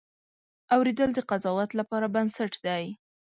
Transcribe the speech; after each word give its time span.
اورېدل 0.75 1.09
د 1.15 1.19
قضاوت 1.29 1.71
لپاره 1.79 2.07
بنسټ 2.15 2.53
دی. 2.65 2.83